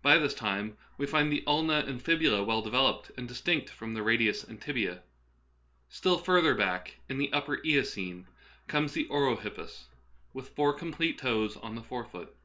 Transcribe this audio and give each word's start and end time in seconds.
By 0.00 0.16
this 0.18 0.32
time 0.32 0.76
we 0.96 1.06
find 1.08 1.32
the 1.32 1.42
ulna 1.44 1.82
and 1.88 2.00
fi.bula 2.00 2.44
well 2.44 2.62
devel 2.62 2.88
oped 2.88 3.10
and 3.16 3.26
distinct 3.26 3.68
from 3.68 3.94
the 3.94 4.02
radius 4.04 4.44
and 4.44 4.62
tibia. 4.62 5.02
Still 5.88 6.18
further 6.18 6.54
back, 6.54 7.00
in 7.08 7.18
the 7.18 7.32
upper 7.32 7.56
Eocene, 7.64 8.28
comes 8.68 8.92
the 8.92 9.08
orohippus, 9.08 9.86
with 10.32 10.50
four 10.50 10.72
complete 10.72 11.18
toes 11.18 11.56
on 11.56 11.74
the 11.74 11.82
fore 11.82 12.04
foot. 12.04 12.36